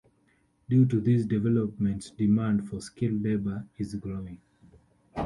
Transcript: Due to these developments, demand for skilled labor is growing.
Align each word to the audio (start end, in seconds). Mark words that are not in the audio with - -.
Due 0.67 0.83
to 0.87 0.99
these 0.99 1.27
developments, 1.27 2.09
demand 2.09 2.67
for 2.67 2.81
skilled 2.81 3.21
labor 3.21 3.67
is 3.77 3.93
growing. 3.93 4.39